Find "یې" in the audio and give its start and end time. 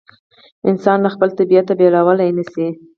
0.99-1.03